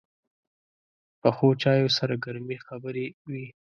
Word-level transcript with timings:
پخو 1.21 1.47
چایو 1.61 1.89
سره 1.97 2.13
ګرمې 2.23 2.57
خبرې 2.67 3.05
وي 3.29 3.45